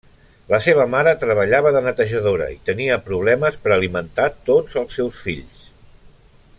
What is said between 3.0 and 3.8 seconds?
problemes per